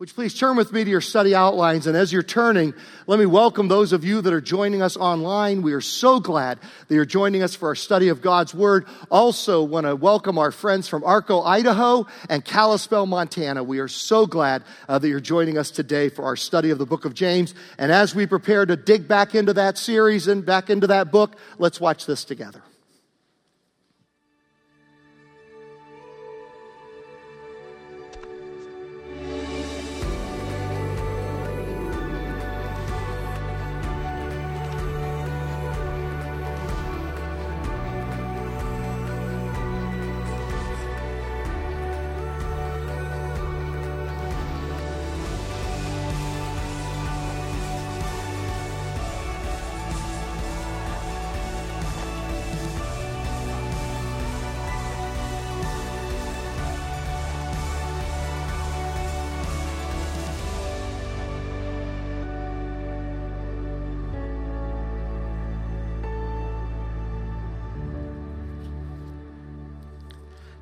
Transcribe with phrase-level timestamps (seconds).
[0.00, 1.86] You please turn with me to your study outlines?
[1.86, 2.72] And as you're turning,
[3.06, 5.60] let me welcome those of you that are joining us online.
[5.60, 8.86] We are so glad that you're joining us for our study of God's Word.
[9.10, 13.62] Also, want to welcome our friends from Arco, Idaho, and Kalispell, Montana.
[13.62, 16.86] We are so glad uh, that you're joining us today for our study of the
[16.86, 17.54] book of James.
[17.76, 21.36] And as we prepare to dig back into that series and back into that book,
[21.58, 22.62] let's watch this together.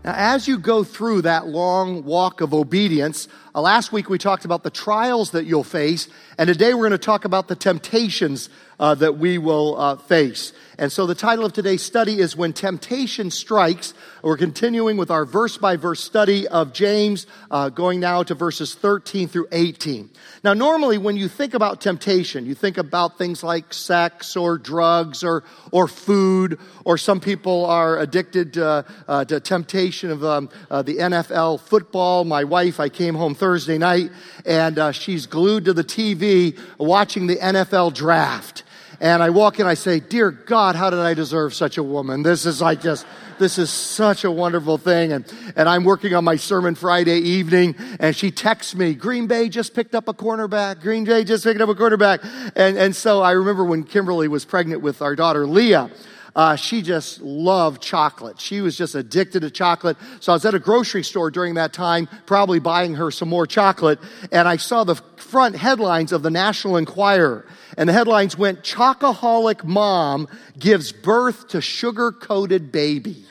[0.08, 4.46] Now, as you go through that long walk of obedience, uh, last week we talked
[4.46, 8.48] about the trials that you'll face, and today we're going to talk about the temptations
[8.78, 10.52] uh, that we will uh, face.
[10.80, 13.94] And so the title of today's study is When Temptation Strikes.
[14.22, 18.76] We're continuing with our verse by verse study of James, uh, going now to verses
[18.76, 20.08] 13 through 18.
[20.44, 25.24] Now, normally when you think about temptation, you think about things like sex or drugs
[25.24, 30.82] or, or food, or some people are addicted uh, uh, to temptation of um, uh,
[30.82, 32.22] the NFL football.
[32.22, 34.12] My wife, I came home Thursday night
[34.46, 38.62] and uh, she's glued to the TV watching the NFL draft.
[39.00, 42.22] And I walk in, I say, Dear God, how did I deserve such a woman?
[42.22, 43.06] This is like just,
[43.38, 45.12] this is such a wonderful thing.
[45.12, 49.48] And, and I'm working on my sermon Friday evening, and she texts me, Green Bay
[49.48, 50.80] just picked up a cornerback.
[50.80, 52.20] Green Bay just picked up a quarterback.
[52.56, 55.90] And, and so I remember when Kimberly was pregnant with our daughter Leah.
[56.36, 58.40] Uh, she just loved chocolate.
[58.40, 59.96] She was just addicted to chocolate.
[60.20, 63.46] So I was at a grocery store during that time, probably buying her some more
[63.46, 63.98] chocolate,
[64.30, 67.46] and I saw the front headlines of the National Enquirer.
[67.76, 70.28] And the headlines went, Chocoholic Mom
[70.58, 73.24] Gives Birth to Sugar Coated Baby.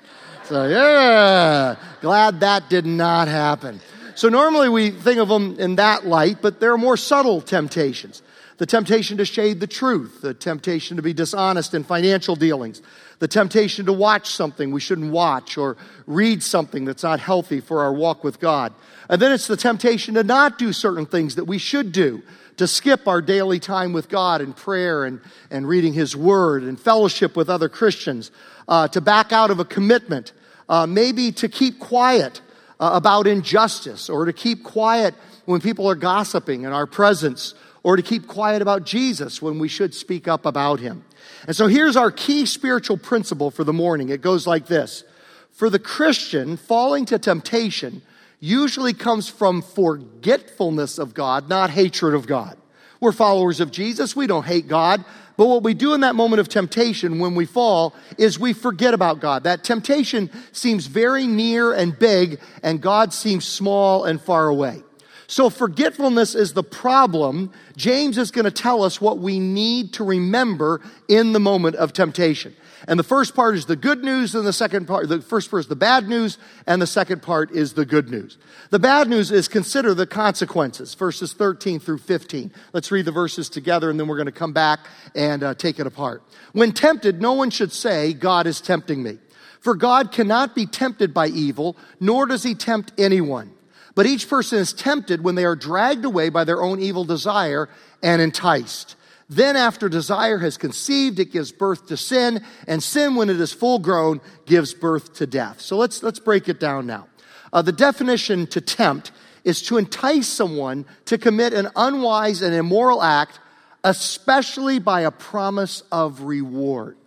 [0.45, 3.81] So, yeah, glad that did not happen.
[4.15, 8.21] So, normally we think of them in that light, but there are more subtle temptations.
[8.57, 12.81] The temptation to shade the truth, the temptation to be dishonest in financial dealings,
[13.19, 17.81] the temptation to watch something we shouldn't watch or read something that's not healthy for
[17.81, 18.73] our walk with God.
[19.09, 22.23] And then it's the temptation to not do certain things that we should do
[22.57, 26.79] to skip our daily time with God in prayer and, and reading His Word and
[26.79, 28.31] fellowship with other Christians,
[28.67, 30.33] uh, to back out of a commitment,
[30.67, 32.41] uh, maybe to keep quiet
[32.79, 35.13] uh, about injustice, or to keep quiet
[35.45, 37.53] when people are gossiping in our presence,
[37.87, 41.05] or to keep quiet about Jesus when we should speak up about Him.
[41.47, 44.09] And so here's our key spiritual principle for the morning.
[44.09, 45.05] It goes like this.
[45.51, 48.01] For the Christian, falling to temptation
[48.41, 52.57] usually comes from forgetfulness of God, not hatred of God.
[52.99, 54.17] We're followers of Jesus.
[54.17, 55.05] We don't hate God.
[55.37, 58.95] But what we do in that moment of temptation when we fall is we forget
[58.95, 59.45] about God.
[59.45, 64.83] That temptation seems very near and big, and God seems small and far away.
[65.27, 67.51] So forgetfulness is the problem.
[67.75, 70.79] James is going to tell us what we need to remember
[71.09, 72.55] in the moment of temptation.
[72.87, 75.61] And the first part is the good news, and the second part, the first part
[75.61, 78.37] is the bad news, and the second part is the good news.
[78.69, 82.53] The bad news is consider the consequences, verses 13 through 15.
[82.71, 84.79] Let's read the verses together, and then we're going to come back
[85.13, 86.23] and uh, take it apart.
[86.53, 89.17] When tempted, no one should say, God is tempting me.
[89.59, 93.56] For God cannot be tempted by evil, nor does he tempt anyone.
[93.97, 97.67] But each person is tempted when they are dragged away by their own evil desire
[98.03, 98.95] and enticed.
[99.27, 103.51] Then, after desire has conceived, it gives birth to sin, and sin, when it is
[103.51, 105.61] full grown, gives birth to death.
[105.61, 107.07] So let's, let's break it down now.
[107.51, 109.11] Uh, the definition to tempt
[109.43, 113.39] is to entice someone to commit an unwise and immoral act,
[113.83, 116.97] especially by a promise of reward.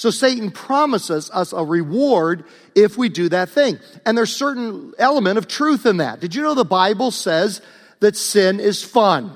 [0.00, 2.44] So Satan promises us a reward
[2.74, 3.78] if we do that thing.
[4.06, 6.20] And there's certain element of truth in that.
[6.20, 7.60] Did you know the Bible says
[7.98, 9.30] that sin is fun?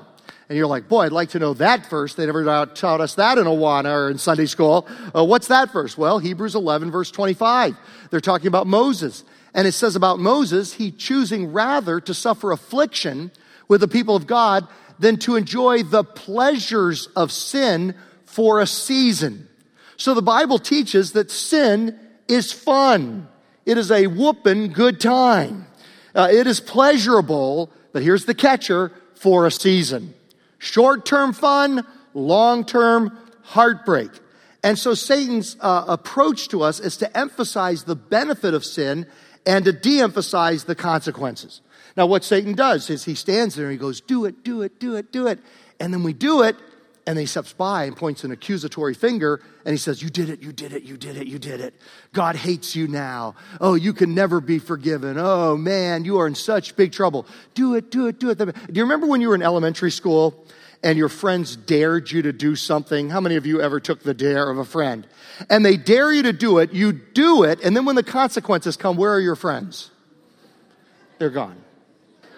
[0.49, 2.15] And you're like, boy, I'd like to know that verse.
[2.15, 4.87] They never taught us that in Awana or in Sunday school.
[5.15, 5.95] Uh, what's that verse?
[5.99, 7.77] Well, Hebrews 11, verse 25.
[8.09, 9.23] They're talking about Moses.
[9.53, 13.29] And it says about Moses, he choosing rather to suffer affliction
[13.67, 14.67] with the people of God
[14.97, 17.93] than to enjoy the pleasures of sin
[18.25, 19.47] for a season.
[19.97, 23.27] So the Bible teaches that sin is fun.
[23.65, 25.67] It is a whooping good time.
[26.13, 30.13] Uh, it is pleasurable, but here's the catcher for a season.
[30.59, 34.11] Short term fun, long term heartbreak.
[34.63, 39.05] And so Satan's uh, approach to us is to emphasize the benefit of sin
[39.45, 41.61] and to de emphasize the consequences.
[41.95, 44.79] Now, what Satan does is he stands there and he goes, Do it, do it,
[44.79, 45.39] do it, do it.
[45.79, 46.55] And then we do it,
[47.07, 50.29] and then he steps by and points an accusatory finger and he says, You did
[50.29, 51.75] it, you did it, you did it, you did it.
[52.13, 53.35] God hates you now.
[53.61, 55.17] Oh, you can never be forgiven.
[55.19, 57.27] Oh, man, you are in such big trouble.
[57.53, 58.37] Do it, do it, do it.
[58.37, 60.45] Do you remember when you were in elementary school
[60.81, 63.11] and your friends dared you to do something?
[63.11, 65.07] How many of you ever took the dare of a friend?
[65.49, 68.77] And they dare you to do it, you do it, and then when the consequences
[68.77, 69.91] come, where are your friends?
[71.19, 71.57] They're gone.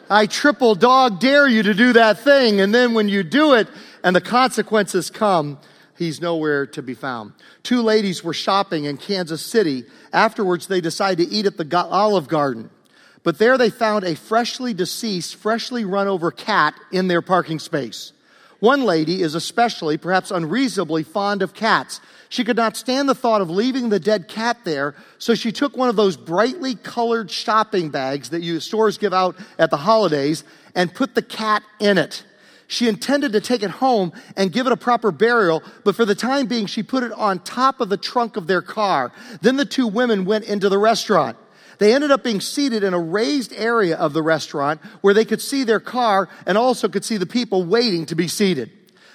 [0.09, 3.67] I triple dog dare you to do that thing, and then when you do it,
[4.07, 5.59] and the consequences come,
[5.97, 7.33] he's nowhere to be found.
[7.61, 9.83] Two ladies were shopping in Kansas City.
[10.13, 12.69] Afterwards, they decided to eat at the Olive Garden.
[13.23, 18.13] But there they found a freshly deceased, freshly run over cat in their parking space.
[18.61, 21.99] One lady is especially, perhaps unreasonably, fond of cats.
[22.29, 25.75] She could not stand the thought of leaving the dead cat there, so she took
[25.75, 30.45] one of those brightly colored shopping bags that you stores give out at the holidays
[30.75, 32.23] and put the cat in it.
[32.67, 36.15] She intended to take it home and give it a proper burial, but for the
[36.15, 39.13] time being, she put it on top of the trunk of their car.
[39.41, 41.37] Then the two women went into the restaurant.
[41.79, 45.41] They ended up being seated in a raised area of the restaurant where they could
[45.41, 48.71] see their car and also could see the people waiting to be seated.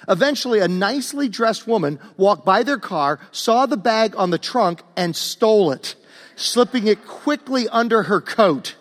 [0.09, 4.83] Eventually, a nicely dressed woman walked by their car, saw the bag on the trunk,
[4.97, 5.95] and stole it,
[6.37, 8.77] slipping it quickly under her coat.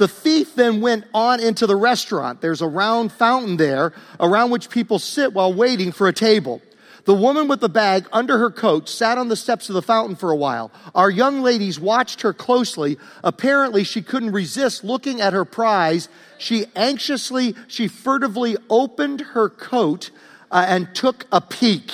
[0.00, 2.40] The thief then went on into the restaurant.
[2.40, 6.62] There's a round fountain there around which people sit while waiting for a table.
[7.04, 10.16] The woman with the bag under her coat sat on the steps of the fountain
[10.16, 10.72] for a while.
[10.94, 12.96] Our young ladies watched her closely.
[13.22, 16.08] Apparently, she couldn't resist looking at her prize.
[16.38, 20.10] She anxiously, she furtively opened her coat
[20.50, 21.92] uh, and took a peek,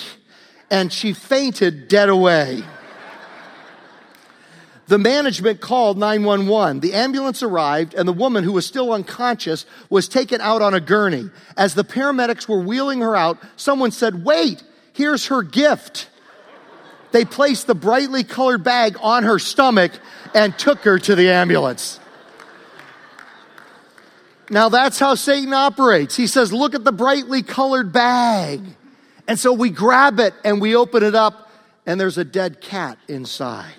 [0.70, 2.62] and she fainted dead away.
[4.88, 6.81] The management called 911.
[6.81, 10.81] The ambulance arrived, and the woman, who was still unconscious, was taken out on a
[10.81, 11.29] gurney.
[11.56, 14.62] As the paramedics were wheeling her out, someone said, Wait,
[14.93, 16.09] here's her gift.
[17.11, 19.93] They placed the brightly colored bag on her stomach
[20.35, 21.99] and took her to the ambulance.
[24.49, 26.15] Now that's how Satan operates.
[26.15, 28.61] He says, Look at the brightly colored bag.
[29.27, 31.50] And so we grab it and we open it up,
[31.85, 33.75] and there's a dead cat inside.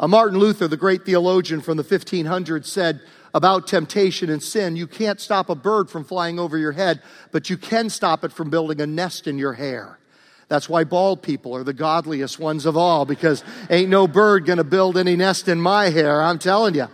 [0.00, 3.00] Martin Luther, the great theologian from the 1500s, said
[3.34, 7.02] about temptation and sin you can't stop a bird from flying over your head,
[7.32, 9.98] but you can stop it from building a nest in your hair.
[10.48, 14.64] That's why bald people are the godliest ones of all, because ain't no bird gonna
[14.64, 16.86] build any nest in my hair, I'm telling you.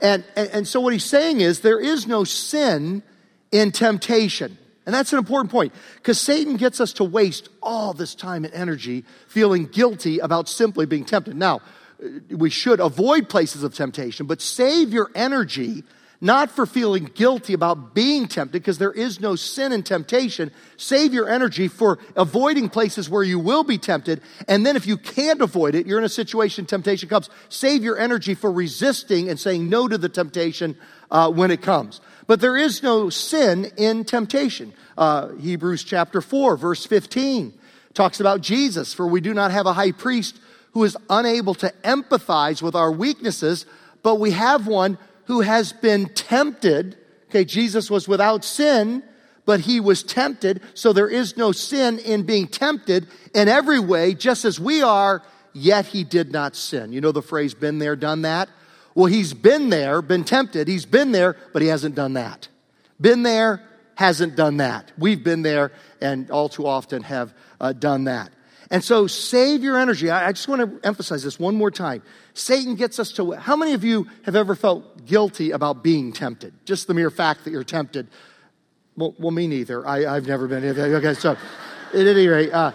[0.00, 3.02] And, and, and so what he's saying is there is no sin
[3.50, 4.58] in temptation.
[4.86, 8.54] And that's an important point because Satan gets us to waste all this time and
[8.54, 11.36] energy feeling guilty about simply being tempted.
[11.36, 11.60] Now,
[12.30, 15.82] we should avoid places of temptation, but save your energy
[16.20, 20.50] not for feeling guilty about being tempted because there is no sin in temptation.
[20.76, 24.20] Save your energy for avoiding places where you will be tempted.
[24.48, 27.30] And then if you can't avoid it, you're in a situation temptation comes.
[27.48, 30.76] Save your energy for resisting and saying no to the temptation
[31.10, 32.00] uh, when it comes.
[32.26, 34.74] But there is no sin in temptation.
[34.96, 37.54] Uh, Hebrews chapter 4, verse 15
[37.94, 40.40] talks about Jesus, for we do not have a high priest
[40.72, 43.66] who is unable to empathize with our weaknesses,
[44.02, 46.96] but we have one who has been tempted.
[47.28, 49.02] Okay, Jesus was without sin,
[49.44, 50.60] but he was tempted.
[50.74, 55.22] So there is no sin in being tempted in every way, just as we are,
[55.52, 56.92] yet he did not sin.
[56.92, 58.48] You know the phrase, been there, done that?
[58.94, 60.66] Well, he's been there, been tempted.
[60.66, 62.48] He's been there, but he hasn't done that.
[63.00, 63.62] Been there,
[63.94, 64.92] hasn't done that.
[64.98, 68.30] We've been there and all too often have uh, done that.
[68.70, 70.10] And so save your energy.
[70.10, 72.02] I, I just want to emphasize this one more time.
[72.34, 76.52] Satan gets us to, how many of you have ever felt guilty about being tempted?
[76.64, 78.08] Just the mere fact that you're tempted.
[78.96, 79.86] Well, well me neither.
[79.86, 80.64] I, have never been.
[80.64, 82.72] Okay, so at any rate, uh,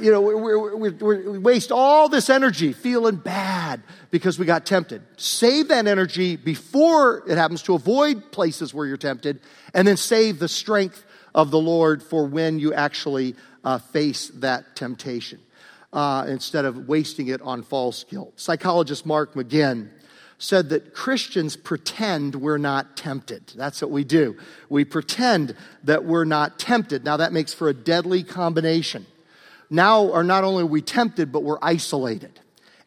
[0.00, 3.80] you know, we we waste all this energy feeling bad
[4.10, 5.02] because we got tempted.
[5.16, 9.40] Save that energy before it happens to avoid places where you're tempted,
[9.74, 11.04] and then save the strength
[11.34, 15.40] of the Lord for when you actually uh, face that temptation
[15.92, 18.38] uh, instead of wasting it on false guilt.
[18.38, 19.88] Psychologist Mark McMinn
[20.38, 23.52] said that Christians pretend we're not tempted.
[23.56, 24.36] That's what we do.
[24.68, 27.04] We pretend that we're not tempted.
[27.04, 29.06] Now, that makes for a deadly combination.
[29.68, 32.38] Now, are not only are we tempted, but we're isolated.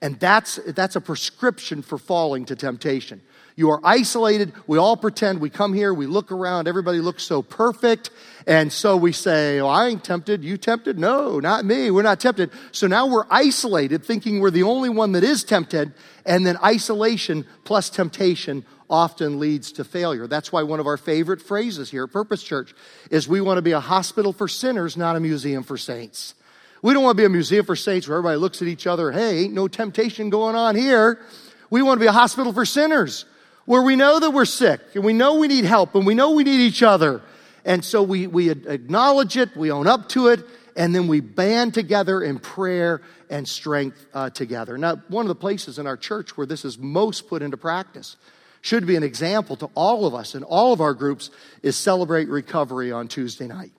[0.02, 3.22] And that's, that's a prescription for falling to temptation.
[3.56, 4.54] You are isolated.
[4.68, 5.40] We all pretend.
[5.40, 8.10] We come here, we look around, everybody looks so perfect.
[8.48, 10.44] And so we say, oh, I ain't tempted.
[10.44, 10.98] You tempted?
[10.98, 11.92] No, not me.
[11.92, 12.52] We're not tempted.
[12.72, 15.94] So now we're isolated, thinking we're the only one that is tempted.
[16.26, 20.28] And then isolation plus temptation often leads to failure.
[20.28, 22.74] That's why one of our favorite phrases here at Purpose Church
[23.10, 26.36] is we want to be a hospital for sinners, not a museum for saints.
[26.82, 29.12] We don't want to be a museum for saints where everybody looks at each other,
[29.12, 31.22] hey, ain't no temptation going on here.
[31.70, 33.26] We want to be a hospital for sinners
[33.72, 36.32] where we know that we're sick and we know we need help and we know
[36.32, 37.22] we need each other.
[37.64, 40.42] And so we, we acknowledge it, we own up to it,
[40.76, 44.78] and then we band together in prayer and strength uh, together.
[44.78, 48.18] Now, one of the places in our church where this is most put into practice
[48.60, 51.32] should be an example to all of us and all of our groups
[51.64, 53.72] is Celebrate Recovery on Tuesday night.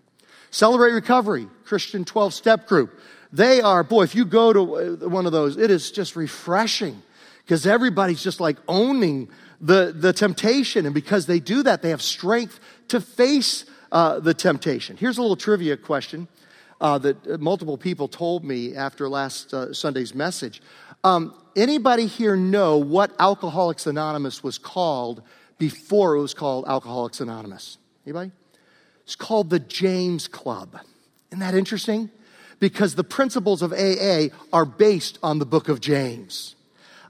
[0.51, 2.99] Celebrate Recovery, Christian 12 step group.
[3.31, 7.03] They are, boy, if you go to uh, one of those, it is just refreshing
[7.45, 9.29] because everybody's just like owning
[9.63, 10.85] the, the temptation.
[10.85, 14.97] And because they do that, they have strength to face uh, the temptation.
[14.97, 16.29] Here's a little trivia question
[16.81, 20.61] uh, that multiple people told me after last uh, Sunday's message.
[21.05, 25.23] Um, anybody here know what Alcoholics Anonymous was called
[25.59, 27.79] before it was called Alcoholics Anonymous?
[28.05, 28.33] Anybody?
[29.05, 30.79] It's called the James Club.
[31.31, 32.11] Isn't that interesting?
[32.59, 36.57] Because the principles of AA are based on the book of James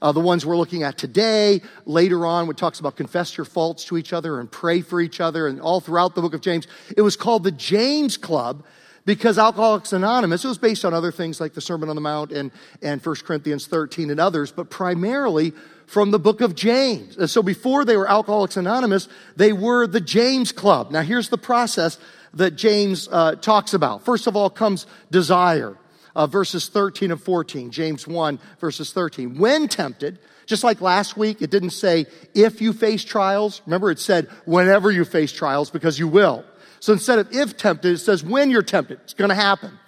[0.03, 1.63] uh, the ones we're looking at today.
[1.87, 5.21] Later on, it talks about confess your faults to each other and pray for each
[5.21, 6.67] other, and all throughout the book of James.
[6.95, 8.65] It was called the James Club
[9.05, 12.33] because Alcoholics Anonymous, it was based on other things like the Sermon on the Mount
[12.33, 12.51] and,
[12.83, 15.53] and 1 Corinthians 13 and others, but primarily
[15.87, 17.17] from the book of James.
[17.17, 20.91] And so before they were Alcoholics Anonymous, they were the James Club.
[20.91, 21.99] Now here's the process
[22.35, 24.05] that James uh, talks about.
[24.05, 25.77] First of all comes desire
[26.15, 27.71] uh, verses 13 and 14.
[27.71, 29.39] James 1, verses 13.
[29.39, 33.63] When tempted, just like last week, it didn't say if you face trials.
[33.67, 36.45] Remember, it said whenever you face trials because you will.
[36.81, 39.01] So instead of if tempted, it says when you're tempted.
[39.05, 39.79] It's going to happen.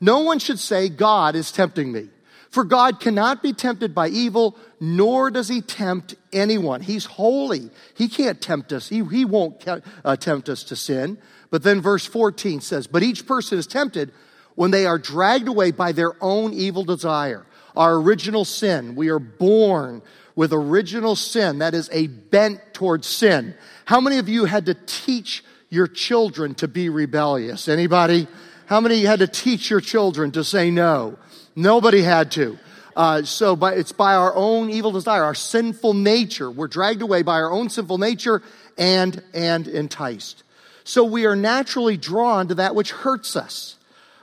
[0.00, 2.08] No one should say, God is tempting me.
[2.50, 6.82] For God cannot be tempted by evil, nor does he tempt anyone.
[6.82, 7.70] He's holy.
[7.96, 8.90] He can't tempt us.
[8.90, 11.16] He, he won't uh, tempt us to sin.
[11.50, 14.12] But then verse 14 says, But each person is tempted
[14.54, 17.46] when they are dragged away by their own evil desire.
[17.76, 20.02] Our original sin, we are born
[20.34, 23.54] with original sin, that is a bent towards sin.
[23.84, 27.68] How many of you had to teach your children to be rebellious?
[27.68, 28.28] Anybody?
[28.66, 31.18] How many had to teach your children to say no?
[31.54, 32.58] Nobody had to.
[32.94, 36.50] Uh, so by, it's by our own evil desire, our sinful nature.
[36.50, 38.42] We're dragged away by our own sinful nature
[38.76, 40.42] and, and enticed.
[40.84, 43.76] So we are naturally drawn to that which hurts us.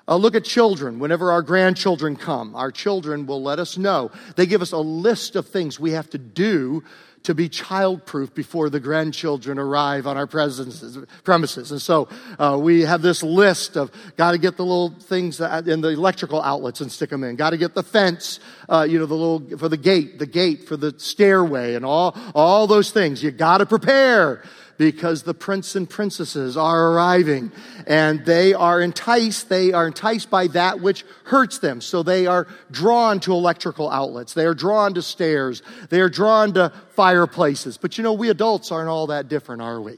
[0.09, 0.97] Uh, look at children.
[0.97, 4.09] Whenever our grandchildren come, our children will let us know.
[4.35, 6.83] They give us a list of things we have to do
[7.23, 11.71] to be childproof before the grandchildren arrive on our premises.
[11.71, 12.07] And so
[12.39, 16.41] uh, we have this list of got to get the little things in the electrical
[16.41, 17.35] outlets and stick them in.
[17.35, 20.67] Got to get the fence, uh, you know, the little for the gate, the gate
[20.67, 23.21] for the stairway, and all all those things.
[23.21, 24.41] You got to prepare
[24.79, 27.51] because the prince and princesses are arriving
[27.85, 29.49] and they are enticed.
[29.49, 31.81] They are enticed by that which hurts them.
[31.81, 34.33] So they are drawn to electrical outlets.
[34.33, 35.61] They are drawn to stairs.
[35.89, 37.77] They are drawn to fireplaces.
[37.77, 39.97] But you know, we adults aren't all that different, are we?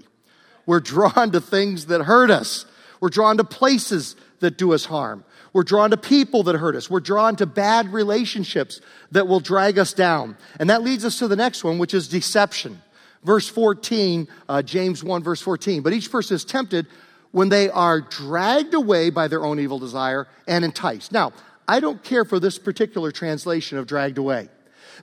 [0.66, 2.66] We're drawn to things that hurt us.
[3.00, 5.24] We're drawn to places that do us harm.
[5.54, 6.90] We're drawn to people that hurt us.
[6.90, 10.38] We're drawn to bad relationships that will drag us down.
[10.60, 12.82] And that leads us to the next one, which is deception.
[13.24, 15.82] Verse 14, uh, James 1, verse 14.
[15.82, 16.88] But each person is tempted
[17.32, 21.12] when they are dragged away by their own evil desire and enticed.
[21.12, 21.34] Now,
[21.68, 24.50] I don't care for this particular translation of dragged away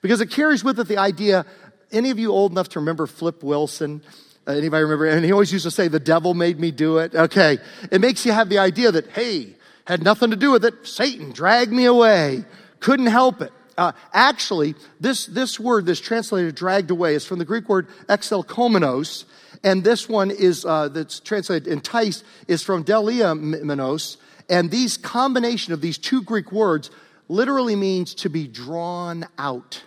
[0.03, 1.47] because it carries with it the idea.
[1.91, 4.03] Any of you old enough to remember Flip Wilson?
[4.47, 5.07] Uh, anybody remember?
[5.07, 7.15] And he always used to say, The devil made me do it.
[7.15, 7.59] Okay.
[7.91, 9.55] It makes you have the idea that, hey,
[9.87, 10.87] had nothing to do with it.
[10.87, 12.45] Satan dragged me away.
[12.81, 13.53] Couldn't help it.
[13.79, 19.25] Uh, actually, this, this word, this translated dragged away, is from the Greek word exelkomenos,
[19.63, 24.17] and this one is, uh, that's translated enticed, is from deliamenos,
[24.51, 26.91] and these combination of these two Greek words
[27.29, 29.85] literally means to be drawn out.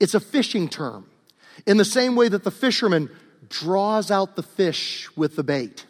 [0.00, 1.04] It's a fishing term.
[1.66, 3.10] In the same way that the fisherman
[3.50, 5.84] draws out the fish with the bait.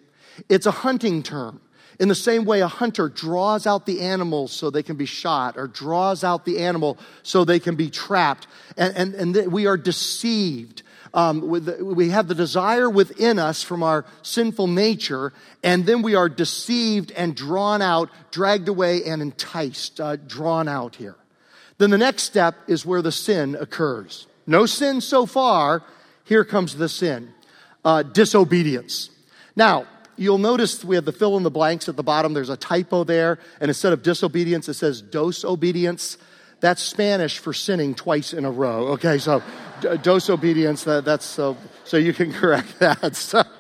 [0.48, 1.60] It's a hunting term.
[2.00, 5.58] In the same way, a hunter draws out the animal so they can be shot,
[5.58, 8.46] or draws out the animal so they can be trapped.
[8.78, 10.82] And, and, and we are deceived.
[11.12, 16.30] Um, we have the desire within us from our sinful nature, and then we are
[16.30, 21.16] deceived and drawn out, dragged away, and enticed, uh, drawn out here.
[21.76, 24.26] Then the next step is where the sin occurs.
[24.46, 25.82] No sin so far.
[26.24, 27.34] here comes the sin
[27.84, 29.10] uh, disobedience.
[29.54, 29.86] Now,
[30.20, 32.34] you'll notice we have the fill in the blanks at the bottom.
[32.34, 36.18] There's a typo there, and instead of disobedience, it says dose obedience.
[36.60, 38.88] That's Spanish for sinning twice in a row.
[38.88, 39.42] Okay, so
[40.02, 43.16] disobedience, that, that's so, so you can correct that.
[43.16, 43.42] So.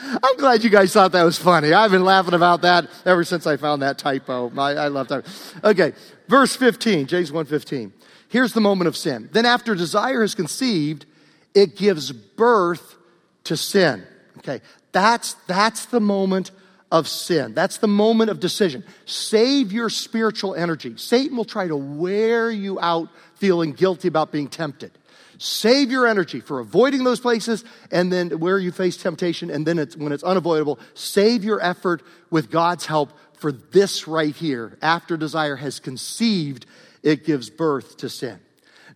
[0.00, 1.72] I'm glad you guys thought that was funny.
[1.72, 4.52] I've been laughing about that ever since I found that typo.
[4.56, 5.26] I, I love that.
[5.64, 5.92] Okay,
[6.28, 7.92] verse 15, James 1:15.
[8.28, 9.28] Here's the moment of sin.
[9.32, 11.06] Then after desire is conceived,
[11.54, 12.96] it gives birth
[13.44, 14.06] to sin.
[14.38, 14.60] Okay,
[14.92, 16.50] that's that's the moment
[16.90, 17.54] of sin.
[17.54, 18.84] That's the moment of decision.
[19.04, 20.96] Save your spiritual energy.
[20.96, 24.92] Satan will try to wear you out feeling guilty about being tempted.
[25.38, 29.78] Save your energy for avoiding those places and then where you face temptation, and then
[29.78, 34.76] it's, when it's unavoidable, save your effort with God's help for this right here.
[34.82, 36.66] After desire has conceived,
[37.04, 38.40] it gives birth to sin.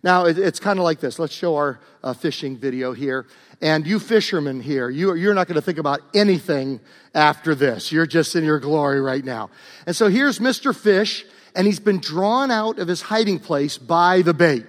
[0.03, 1.17] Now, it, it's kind of like this.
[1.17, 3.25] Let's show our uh, fishing video here.
[3.61, 6.81] And you fishermen here, you, you're not going to think about anything
[7.15, 7.91] after this.
[7.91, 9.49] You're just in your glory right now.
[9.87, 10.75] And so here's Mr.
[10.75, 14.65] Fish, and he's been drawn out of his hiding place by the bait.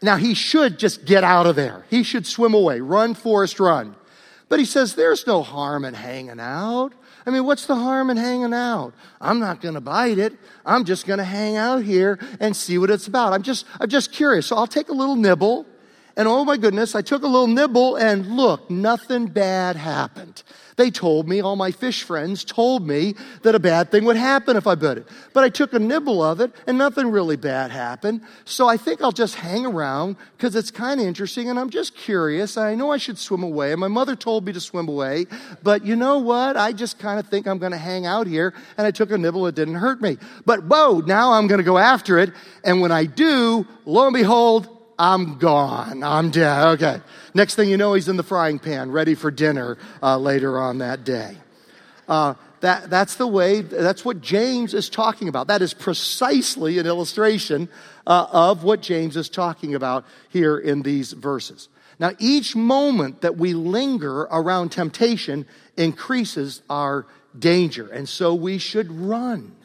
[0.00, 1.84] Now, he should just get out of there.
[1.90, 2.80] He should swim away.
[2.80, 3.96] Run, Forrest, run.
[4.48, 6.92] But he says, there's no harm in hanging out.
[7.26, 8.94] I mean, what's the harm in hanging out?
[9.20, 10.32] I'm not going to bite it.
[10.64, 13.32] I'm just going to hang out here and see what it's about.
[13.32, 14.46] I'm just, I'm just curious.
[14.46, 15.66] So I'll take a little nibble.
[16.16, 20.42] And oh my goodness, I took a little nibble and look, nothing bad happened.
[20.80, 24.56] They told me, all my fish friends told me that a bad thing would happen
[24.56, 25.08] if I bit it.
[25.34, 28.22] But I took a nibble of it and nothing really bad happened.
[28.46, 31.94] So I think I'll just hang around because it's kind of interesting and I'm just
[31.94, 32.56] curious.
[32.56, 33.72] I know I should swim away.
[33.72, 35.26] And my mother told me to swim away.
[35.62, 36.56] But you know what?
[36.56, 39.18] I just kind of think I'm going to hang out here and I took a
[39.18, 39.46] nibble.
[39.48, 40.16] It didn't hurt me.
[40.46, 42.32] But whoa, now I'm going to go after it.
[42.64, 46.02] And when I do, lo and behold, I'm gone.
[46.02, 46.66] I'm dead.
[46.74, 47.00] Okay.
[47.32, 50.78] Next thing you know, he's in the frying pan, ready for dinner uh, later on
[50.78, 51.38] that day.
[52.06, 55.46] Uh, that, that's the way, that's what James is talking about.
[55.46, 57.70] That is precisely an illustration
[58.06, 61.70] uh, of what James is talking about here in these verses.
[61.98, 65.46] Now, each moment that we linger around temptation
[65.78, 67.06] increases our
[67.38, 69.56] danger, and so we should run.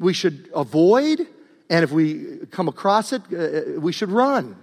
[0.00, 1.24] We should avoid,
[1.70, 4.56] and if we come across it, uh, we should run.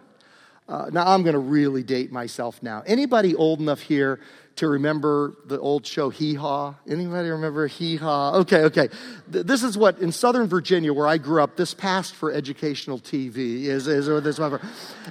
[0.70, 2.84] Uh, now I'm going to really date myself now.
[2.86, 4.20] Anybody old enough here
[4.58, 6.76] to remember the old show Hee Haw?
[6.88, 8.36] Anybody remember Hee Haw?
[8.42, 8.90] Okay, okay.
[9.32, 13.00] Th- this is what in Southern Virginia, where I grew up, this passed for educational
[13.00, 13.64] TV.
[13.64, 14.62] Is is or this whatever.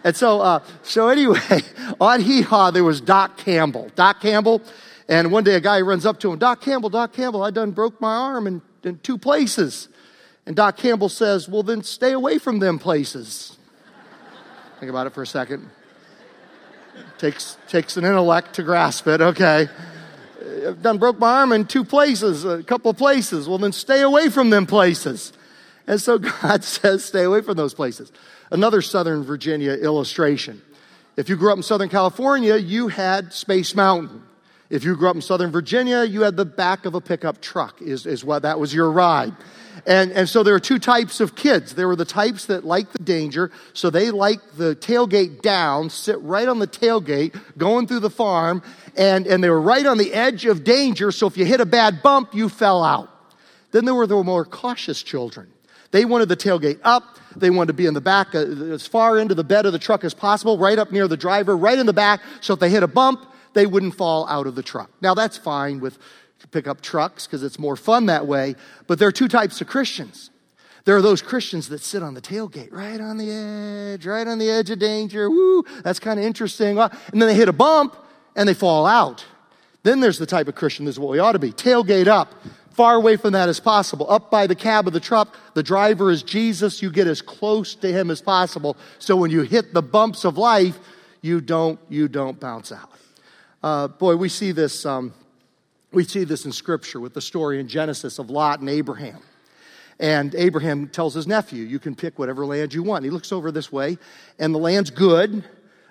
[0.04, 1.40] And so, uh, so anyway,
[2.00, 3.90] on Hee Haw there was Doc Campbell.
[3.96, 4.62] Doc Campbell,
[5.08, 7.72] and one day a guy runs up to him, Doc Campbell, Doc Campbell, I done
[7.72, 9.88] broke my arm in, in two places.
[10.46, 13.57] And Doc Campbell says, Well, then stay away from them places.
[14.78, 15.68] Think about it for a second.
[17.18, 19.68] Takes, takes an intellect to grasp it, okay.
[20.66, 23.48] I've done broke my arm in two places, a couple of places.
[23.48, 25.32] Well, then stay away from them places.
[25.88, 28.12] And so God says, stay away from those places.
[28.52, 30.62] Another Southern Virginia illustration.
[31.16, 34.22] If you grew up in Southern California, you had Space Mountain.
[34.70, 37.80] If you grew up in Southern Virginia, you had the back of a pickup truck,
[37.80, 39.34] is, is what that was your ride.
[39.86, 41.74] And, and so there are two types of kids.
[41.74, 46.20] There were the types that like the danger, so they like the tailgate down, sit
[46.20, 48.62] right on the tailgate, going through the farm,
[48.94, 51.66] and, and they were right on the edge of danger, so if you hit a
[51.66, 53.08] bad bump, you fell out.
[53.70, 55.50] Then there were the more cautious children.
[55.92, 57.18] They wanted the tailgate up.
[57.36, 59.78] They wanted to be in the back, uh, as far into the bed of the
[59.78, 62.68] truck as possible, right up near the driver, right in the back, so if they
[62.68, 64.90] hit a bump, they wouldn't fall out of the truck.
[65.00, 65.98] Now, that's fine with
[66.50, 68.54] pickup trucks because it's more fun that way.
[68.86, 70.30] But there are two types of Christians.
[70.84, 74.38] There are those Christians that sit on the tailgate, right on the edge, right on
[74.38, 75.28] the edge of danger.
[75.28, 76.78] Woo, that's kind of interesting.
[76.78, 77.96] Uh, and then they hit a bump
[78.36, 79.24] and they fall out.
[79.82, 82.32] Then there's the type of Christian, this is what we ought to be tailgate up,
[82.70, 85.36] far away from that as possible, up by the cab of the truck.
[85.54, 86.80] The driver is Jesus.
[86.80, 88.76] You get as close to him as possible.
[88.98, 90.78] So when you hit the bumps of life,
[91.20, 92.90] you don't, you don't bounce out.
[93.68, 95.12] Uh, boy, we see this um,
[95.92, 99.18] we see this in Scripture with the story in Genesis of Lot and Abraham.
[100.00, 103.04] And Abraham tells his nephew, You can pick whatever land you want.
[103.04, 103.98] He looks over this way,
[104.38, 105.44] and the land's good,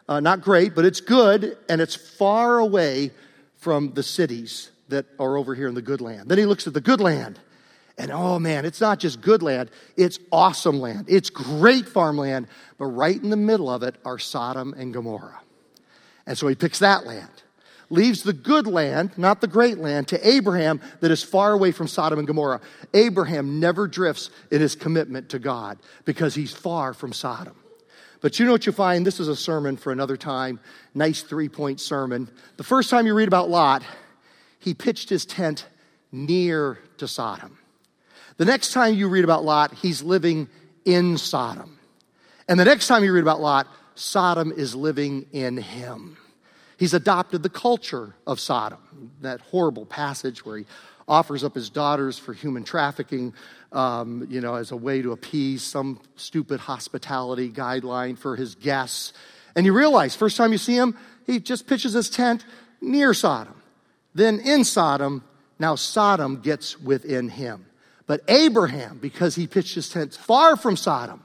[0.09, 3.11] uh, not great, but it's good, and it's far away
[3.57, 6.29] from the cities that are over here in the good land.
[6.29, 7.39] Then he looks at the good land,
[7.99, 11.05] and oh man, it's not just good land, it's awesome land.
[11.07, 12.47] It's great farmland,
[12.79, 15.41] but right in the middle of it are Sodom and Gomorrah.
[16.25, 17.43] And so he picks that land
[17.89, 21.87] leaves the good land, not the great land, to Abraham that is far away from
[21.87, 22.61] Sodom and Gomorrah.
[22.93, 27.55] Abraham never drifts in his commitment to God because he's far from Sodom.
[28.19, 29.05] But you know what you find?
[29.05, 30.59] This is a sermon for another time.
[30.93, 32.29] Nice three point sermon.
[32.57, 33.83] The first time you read about Lot,
[34.59, 35.67] he pitched his tent
[36.11, 37.57] near to Sodom.
[38.37, 40.49] The next time you read about Lot, he's living
[40.83, 41.77] in Sodom.
[42.47, 46.17] And the next time you read about Lot, Sodom is living in him.
[46.77, 50.65] He's adopted the culture of Sodom, that horrible passage where he
[51.07, 53.33] offers up his daughters for human trafficking,
[53.71, 59.13] um, you know, as a way to appease some stupid hospitality guideline for his guests.
[59.55, 62.45] And you realize, first time you see him, he just pitches his tent
[62.81, 63.61] near Sodom.
[64.13, 65.23] Then in Sodom,
[65.59, 67.65] now Sodom gets within him.
[68.05, 71.23] But Abraham, because he pitched his tent far from Sodom,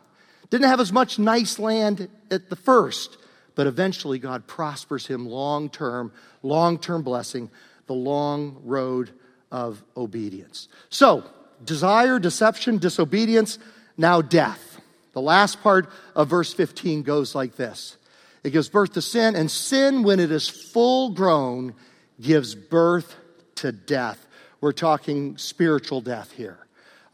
[0.50, 3.16] didn't have as much nice land at the first,
[3.54, 6.12] but eventually God prospers him long term,
[6.42, 7.50] long term blessing,
[7.86, 9.10] the long road
[9.50, 10.68] of obedience.
[10.88, 11.24] So,
[11.64, 13.58] desire, deception, disobedience,
[13.96, 14.80] now death.
[15.12, 17.96] The last part of verse 15 goes like this
[18.42, 21.74] it gives birth to sin, and sin, when it is full grown,
[22.20, 23.14] gives birth
[23.56, 24.26] to death.
[24.60, 26.58] We're talking spiritual death here.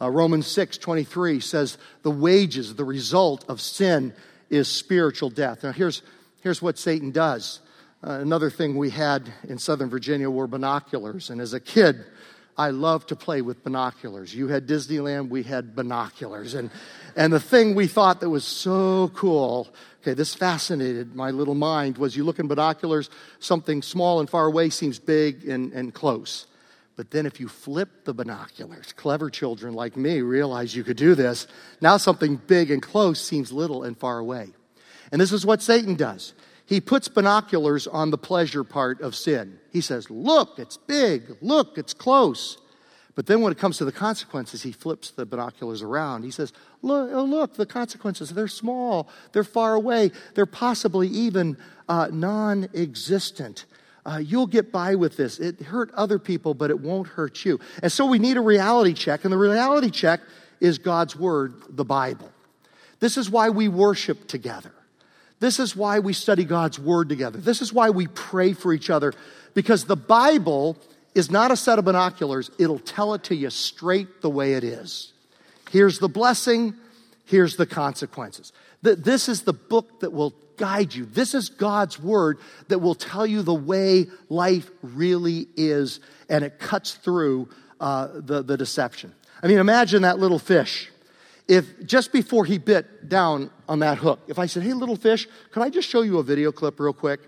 [0.00, 4.14] Uh, Romans 6 23 says the wages, the result of sin
[4.48, 5.62] is spiritual death.
[5.62, 6.02] Now, here's,
[6.42, 7.60] here's what Satan does.
[8.02, 11.30] Uh, another thing we had in Southern Virginia were binoculars.
[11.30, 12.04] And as a kid,
[12.56, 14.34] I loved to play with binoculars.
[14.34, 16.54] You had Disneyland, we had binoculars.
[16.54, 16.70] And,
[17.16, 19.68] and the thing we thought that was so cool,
[20.02, 24.46] okay, this fascinated my little mind, was you look in binoculars, something small and far
[24.46, 26.46] away seems big and, and close.
[26.96, 31.14] But then if you flip the binoculars, clever children like me realize you could do
[31.14, 31.46] this.
[31.80, 34.48] Now something big and close seems little and far away.
[35.12, 36.34] And this is what Satan does.
[36.66, 39.58] He puts binoculars on the pleasure part of sin.
[39.72, 41.36] He says, Look, it's big.
[41.40, 42.58] Look, it's close.
[43.14, 46.22] But then when it comes to the consequences, he flips the binoculars around.
[46.22, 51.56] He says, Look, oh, look the consequences, they're small, they're far away, they're possibly even
[51.88, 53.64] uh, non existent
[54.08, 55.38] uh, you'll get by with this.
[55.38, 57.60] It hurt other people, but it won't hurt you.
[57.82, 60.20] And so we need a reality check, and the reality check
[60.60, 62.32] is God's Word, the Bible.
[63.00, 64.72] This is why we worship together.
[65.40, 67.38] This is why we study God's Word together.
[67.38, 69.12] This is why we pray for each other,
[69.54, 70.76] because the Bible
[71.14, 74.64] is not a set of binoculars, it'll tell it to you straight the way it
[74.64, 75.12] is.
[75.70, 76.74] Here's the blessing,
[77.24, 78.52] here's the consequences.
[78.82, 81.04] This is the book that will guide you.
[81.04, 86.58] This is God's word that will tell you the way life really is, and it
[86.58, 87.48] cuts through
[87.80, 89.14] uh, the, the deception.
[89.42, 90.90] I mean, imagine that little fish.
[91.48, 95.26] If just before he bit down on that hook, if I said, Hey, little fish,
[95.50, 97.20] could I just show you a video clip real quick?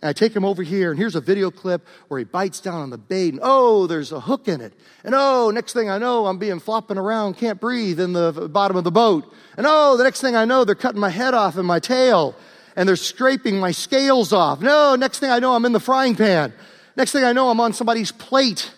[0.00, 2.80] And I take him over here, and here's a video clip where he bites down
[2.80, 4.72] on the bait, and oh, there's a hook in it.
[5.04, 8.76] And oh, next thing I know, I'm being flopping around, can't breathe in the bottom
[8.76, 9.32] of the boat.
[9.56, 12.36] And oh, the next thing I know, they're cutting my head off and my tail
[12.76, 14.60] and they're scraping my scales off.
[14.60, 16.52] No, next thing I know, I'm in the frying pan.
[16.94, 18.70] Next thing I know, I'm on somebody's plate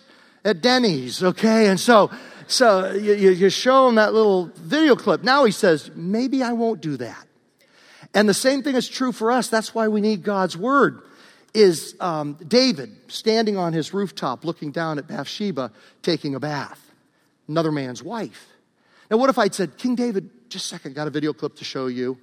[0.43, 1.67] at Denny's, okay?
[1.67, 2.09] And so,
[2.49, 5.23] so you, you show him that little video clip.
[5.23, 7.25] Now he says, maybe I won't do that.
[8.15, 9.49] And the same thing is true for us.
[9.49, 11.01] That's why we need God's word.
[11.53, 16.91] Is um, David standing on his rooftop looking down at Bathsheba taking a bath,
[17.47, 18.47] another man's wife.
[19.09, 21.63] Now, what if I'd said, King David, just a second, got a video clip to
[21.63, 22.17] show you.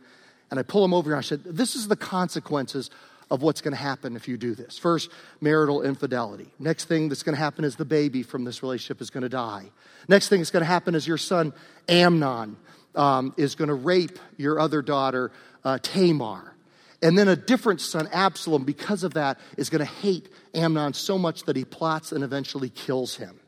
[0.51, 2.91] And I pull him over and I said, This is the consequences
[3.31, 4.79] of what's going to happen if you do this.
[4.79, 5.11] First,
[5.41, 6.49] marital infidelity.
[6.59, 9.29] Next thing that's going to happen is the baby from this relationship is going to
[9.29, 9.71] die.
[10.09, 11.53] Next thing that's going to happen is your son
[11.89, 12.57] Amnon
[12.95, 15.33] um, is going to rape your other daughter
[15.65, 16.55] uh, Tamar.
[17.03, 21.19] And then a different son, Absalom, because of that, is going to hate Amnon so
[21.19, 23.39] much that he plots and eventually kills him.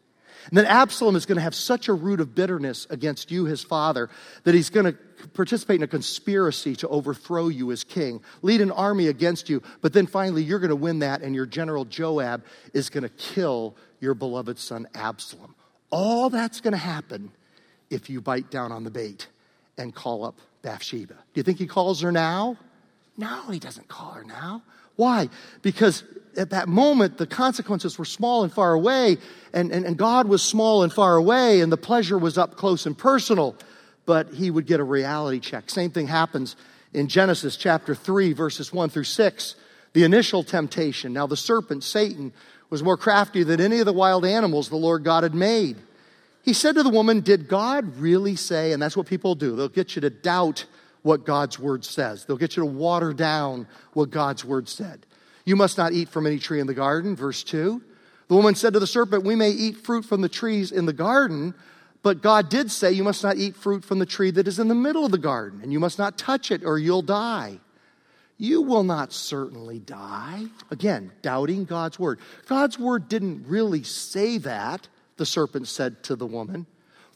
[0.49, 3.63] And then Absalom is going to have such a root of bitterness against you, his
[3.63, 4.11] father,
[4.45, 4.99] that he's going to
[5.35, 9.93] participate in a conspiracy to overthrow you as king, lead an army against you, but
[9.93, 13.77] then finally you're going to win that, and your general Joab is going to kill
[14.01, 15.55] your beloved son Absalom.
[15.91, 17.31] All that's going to happen
[17.91, 19.27] if you bite down on the bait
[19.77, 21.15] and call up Bathsheba.
[21.15, 22.57] Do you think he calls her now?
[23.17, 24.63] No, he doesn't call her now.
[24.97, 25.29] Why?
[25.63, 26.05] Because
[26.37, 29.19] at that moment, the consequences were small and far away,
[29.53, 32.87] and, and, and God was small and far away, and the pleasure was up close
[32.87, 33.57] and personal,
[34.09, 35.69] but he would get a reality check.
[35.69, 36.57] Same thing happens
[36.95, 39.55] in Genesis chapter 3, verses 1 through 6.
[39.93, 41.13] The initial temptation.
[41.13, 42.33] Now, the serpent, Satan,
[42.71, 45.77] was more crafty than any of the wild animals the Lord God had made.
[46.43, 48.73] He said to the woman, Did God really say?
[48.73, 49.55] And that's what people do.
[49.55, 50.65] They'll get you to doubt
[51.03, 52.25] what God's word says.
[52.25, 55.05] They'll get you to water down what God's word said.
[55.45, 57.83] You must not eat from any tree in the garden, verse 2.
[58.29, 60.95] The woman said to the serpent, We may eat fruit from the trees in the
[60.95, 61.53] garden,
[62.03, 64.69] But God did say, You must not eat fruit from the tree that is in
[64.69, 67.59] the middle of the garden, and you must not touch it, or you'll die.
[68.39, 70.47] You will not certainly die.
[70.71, 72.21] Again, doubting God's word.
[72.47, 76.67] God's word didn't really say that, the serpent said to the woman.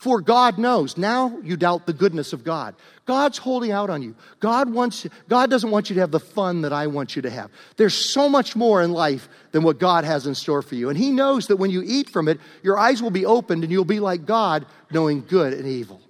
[0.02, 0.96] For God knows.
[0.98, 2.74] Now you doubt the goodness of God.
[3.04, 4.16] God's holding out on you.
[4.40, 7.30] God wants God doesn't want you to have the fun that I want you to
[7.30, 7.52] have.
[7.76, 10.88] There's so much more in life than what God has in store for you.
[10.88, 13.70] And he knows that when you eat from it, your eyes will be opened and
[13.70, 16.00] you'll be like God, knowing good and evil.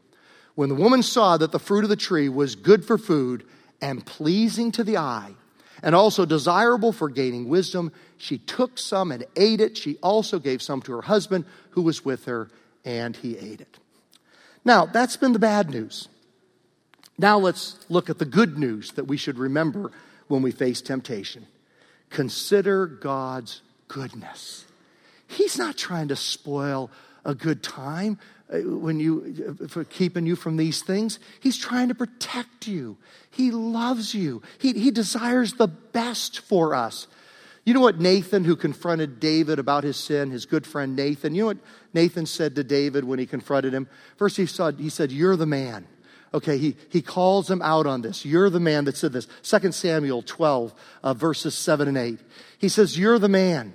[0.54, 3.44] When the woman saw that the fruit of the tree was good for food
[3.82, 5.34] and pleasing to the eye,
[5.82, 9.76] and also desirable for gaining wisdom, she took some and ate it.
[9.76, 12.48] She also gave some to her husband who was with her,
[12.86, 13.78] and he ate it.
[14.64, 16.08] Now, that's been the bad news.
[17.18, 19.92] Now let's look at the good news that we should remember
[20.28, 21.46] when we face temptation.
[22.10, 24.64] Consider God's goodness.
[25.26, 26.90] He's not trying to spoil
[27.24, 28.18] a good time
[28.52, 31.18] uh, when you uh, for keeping you from these things.
[31.40, 32.98] He's trying to protect you.
[33.30, 34.42] He loves you.
[34.58, 37.06] He, he desires the best for us.
[37.64, 41.42] You know what Nathan, who confronted David about his sin, his good friend Nathan, you
[41.42, 41.58] know what
[41.94, 43.88] Nathan said to David when he confronted him?
[44.16, 45.86] First, he said, he said You're the man.
[46.34, 48.24] Okay, he, he calls him out on this.
[48.24, 49.28] You're the man that said this.
[49.42, 52.18] 2 Samuel 12, uh, verses 7 and 8.
[52.58, 53.74] He says, You're the man,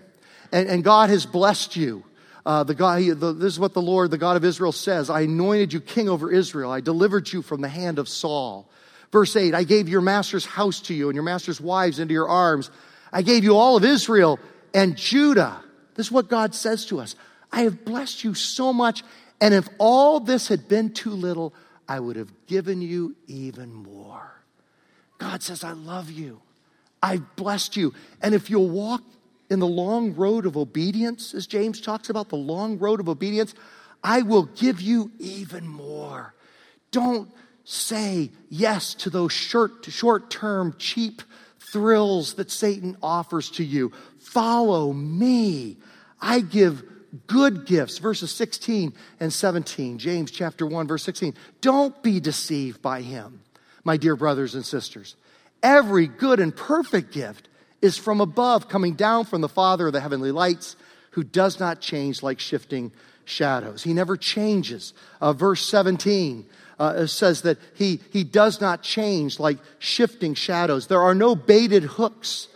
[0.52, 2.04] and, and God has blessed you.
[2.48, 5.10] Uh, the God, he, the, this is what the Lord, the God of Israel, says
[5.10, 8.70] I anointed you king over Israel, I delivered you from the hand of Saul.
[9.12, 12.30] Verse 8 I gave your master's house to you and your master's wives into your
[12.30, 12.72] arms.
[13.12, 14.40] I gave you all of Israel
[14.74, 15.62] and Judah.
[15.96, 17.16] This is what God says to us.
[17.52, 19.04] I have blessed you so much,
[19.40, 21.54] and if all this had been too little,
[21.88, 24.42] I would have given you even more.
[25.18, 26.42] God says, I love you.
[27.02, 27.94] I've blessed you.
[28.22, 29.02] And if you'll walk
[29.50, 33.54] in the long road of obedience, as James talks about, the long road of obedience,
[34.04, 36.34] I will give you even more.
[36.92, 37.30] Don't
[37.64, 41.22] say yes to those short, short-term, cheap
[41.72, 43.92] thrills that Satan offers to you.
[44.20, 45.78] Follow me.
[46.22, 46.84] I give
[47.28, 47.98] good gifts.
[47.98, 51.34] Verses 16 and 17, James chapter 1, verse 16.
[51.62, 53.42] Don't be deceived by him,
[53.84, 55.16] my dear brothers and sisters.
[55.64, 57.50] Every good and perfect gift
[57.82, 60.76] is from above, coming down from the Father of the heavenly lights,
[61.12, 62.92] who does not change like shifting
[63.26, 63.84] shadows.
[63.84, 64.94] He never changes.
[65.20, 66.46] Uh, verse 17
[66.80, 70.88] uh, says that he, he does not change like shifting shadows.
[70.88, 72.48] There are no baited hooks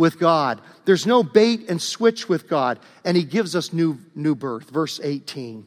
[0.00, 0.60] with God.
[0.84, 2.80] There's no bait and switch with God.
[3.04, 4.68] And he gives us new, new birth.
[4.70, 5.66] Verse 18.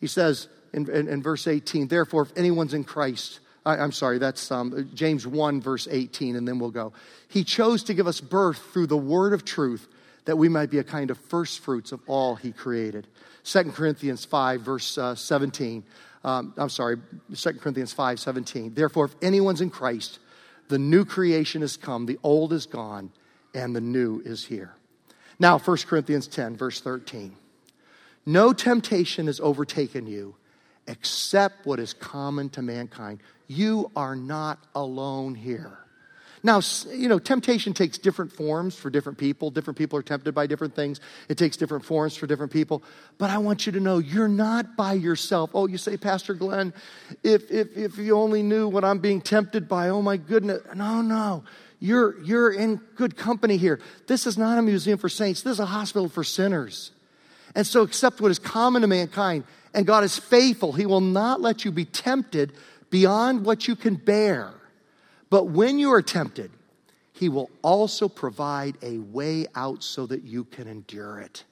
[0.00, 4.18] He says in, in, in verse 18, therefore, if anyone's in Christ, I, am sorry,
[4.18, 6.92] that's um, James 1, verse 18, and then we'll go.
[7.28, 9.86] He chose to give us birth through the word of truth
[10.24, 13.06] that we might be a kind of first fruits of all he created.
[13.44, 15.84] 2 Corinthians 5, verse uh, 17
[16.22, 16.98] um, I'm sorry,
[17.34, 18.74] 2 Corinthians 5 17.
[18.74, 20.18] Therefore, if anyone's in Christ,
[20.68, 23.10] the new creation has come, the old is gone,
[23.54, 24.74] and the new is here.
[25.38, 27.34] Now, 1 Corinthians 10, verse 13.
[28.26, 30.34] No temptation has overtaken you
[30.86, 33.20] except what is common to mankind.
[33.46, 35.78] You are not alone here.
[36.42, 36.60] Now,
[36.90, 39.50] you know, temptation takes different forms for different people.
[39.50, 41.00] Different people are tempted by different things.
[41.28, 42.82] It takes different forms for different people.
[43.18, 45.50] But I want you to know you're not by yourself.
[45.52, 46.72] Oh, you say, Pastor Glenn,
[47.22, 50.62] if, if, if you only knew what I'm being tempted by, oh my goodness.
[50.74, 51.44] No, no.
[51.80, 53.80] You're, you're in good company here.
[54.06, 55.42] This is not a museum for saints.
[55.42, 56.92] This is a hospital for sinners.
[57.54, 59.44] And so accept what is common to mankind.
[59.72, 60.72] And God is faithful.
[60.72, 62.52] He will not let you be tempted
[62.90, 64.52] beyond what you can bear.
[65.30, 66.50] But when you are tempted,
[67.12, 71.44] he will also provide a way out so that you can endure it.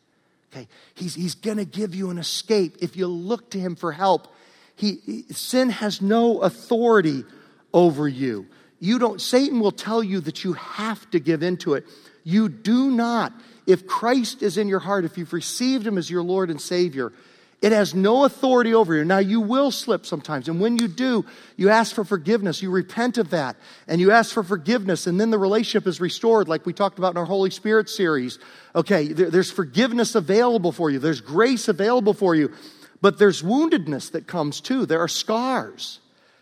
[0.52, 0.68] Okay?
[0.94, 4.34] He's, he's going to give you an escape if you look to him for help.
[4.76, 7.24] He, sin has no authority
[7.72, 8.46] over you.
[8.80, 11.84] You don't, Satan will tell you that you have to give into it.
[12.24, 13.32] You do not.
[13.66, 17.12] If Christ is in your heart, if you've received him as your Lord and Savior,
[17.60, 19.04] it has no authority over you.
[19.04, 20.48] Now, you will slip sometimes.
[20.48, 22.62] And when you do, you ask for forgiveness.
[22.62, 23.56] You repent of that.
[23.88, 25.08] And you ask for forgiveness.
[25.08, 28.38] And then the relationship is restored, like we talked about in our Holy Spirit series.
[28.76, 32.52] Okay, there's forgiveness available for you, there's grace available for you.
[33.00, 34.86] But there's woundedness that comes too.
[34.86, 36.00] There are scars.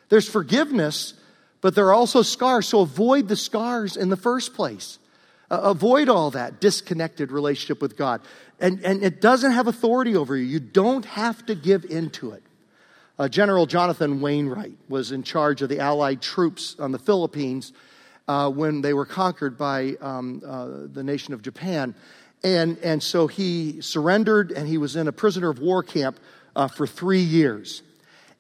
[0.09, 1.15] There's forgiveness,
[1.61, 2.67] but there are also scars.
[2.67, 4.99] So avoid the scars in the first place.
[5.51, 8.21] Uh, avoid all that disconnected relationship with God.
[8.59, 10.45] And, and it doesn't have authority over you.
[10.45, 12.43] You don't have to give into it.
[13.19, 17.73] Uh, General Jonathan Wainwright was in charge of the Allied troops on the Philippines
[18.29, 21.95] uh, when they were conquered by um, uh, the nation of Japan.
[22.43, 26.19] And, and so he surrendered and he was in a prisoner of war camp
[26.55, 27.83] uh, for three years.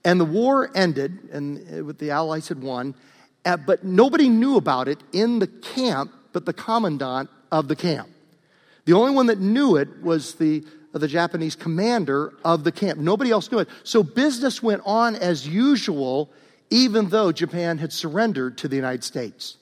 [0.07, 2.95] And the war ended, and uh, the Allies had won,
[3.45, 8.09] uh, but nobody knew about it in the camp but the commandant of the camp.
[8.85, 10.64] The only one that knew it was the,
[10.95, 13.01] uh, the Japanese commander of the camp.
[13.01, 13.69] Nobody else knew it.
[13.83, 16.31] So business went on as usual,
[16.71, 19.57] even though Japan had surrendered to the United States.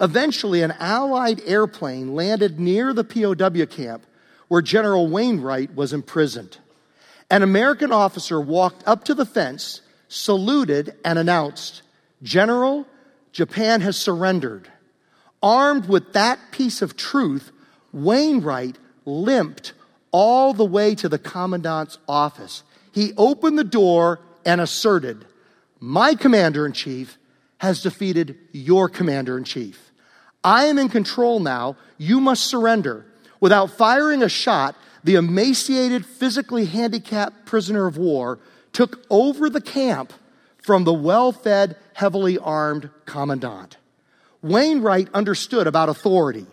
[0.00, 4.06] Eventually, an Allied airplane landed near the POW camp
[4.48, 6.58] where General Wainwright was imprisoned.
[7.30, 9.82] An American officer walked up to the fence,
[10.14, 11.82] saluted, and announced,
[12.22, 12.86] General,
[13.32, 14.70] Japan has surrendered.
[15.42, 17.50] Armed with that piece of truth,
[17.92, 19.72] Wainwright limped
[20.10, 22.62] all the way to the commandant's office.
[22.92, 25.24] He opened the door and asserted,
[25.80, 27.18] My commander in chief
[27.58, 29.90] has defeated your commander in chief.
[30.44, 31.76] I am in control now.
[31.98, 33.06] You must surrender.
[33.40, 38.38] Without firing a shot, the emaciated, physically handicapped prisoner of war
[38.74, 40.12] took over the camp
[40.58, 43.78] from the well fed, heavily armed commandant.
[44.42, 46.46] Wainwright understood about authority.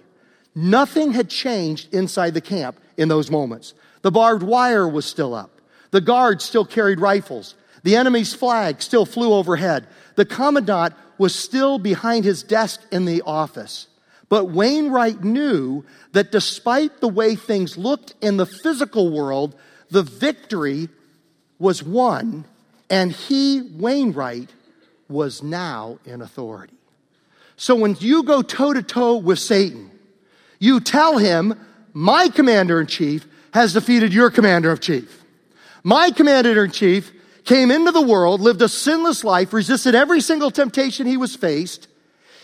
[0.55, 3.73] Nothing had changed inside the camp in those moments.
[4.01, 5.61] The barbed wire was still up.
[5.91, 7.55] The guards still carried rifles.
[7.83, 9.87] The enemy's flag still flew overhead.
[10.15, 13.87] The commandant was still behind his desk in the office.
[14.29, 19.55] But Wainwright knew that despite the way things looked in the physical world,
[19.89, 20.89] the victory
[21.61, 22.43] was won,
[22.89, 24.49] and he, Wainwright,
[25.07, 26.73] was now in authority.
[27.55, 29.91] So when you go toe to toe with Satan,
[30.59, 31.53] you tell him,
[31.93, 35.23] My commander in chief has defeated your commander of chief.
[35.83, 37.11] My commander in chief
[37.45, 41.87] came into the world, lived a sinless life, resisted every single temptation he was faced.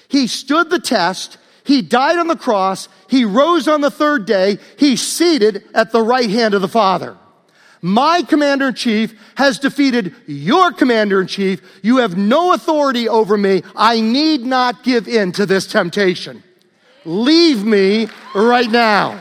[0.10, 1.38] He stood the test.
[1.64, 2.88] He died on the cross.
[3.10, 4.60] He rose on the third day.
[4.78, 7.18] He's seated at the right hand of the Father.
[7.88, 11.62] My commander in chief has defeated your commander in chief.
[11.82, 13.64] You have no authority over me.
[13.78, 16.44] I need not give in to this temptation.
[17.06, 19.18] Leave me right now.